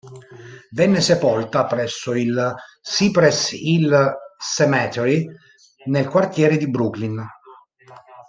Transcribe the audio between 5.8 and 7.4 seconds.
nel quartiere di Brooklyn.